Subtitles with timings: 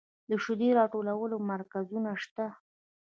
[0.29, 2.45] د شیدو راټولولو مرکزونه شته